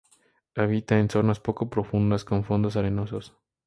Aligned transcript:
Habita 0.55 0.97
en 0.97 1.11
zonas 1.11 1.39
poco 1.39 1.69
profundas 1.69 2.25
con 2.25 2.43
fondos 2.43 2.75
arenosos. 2.75 3.37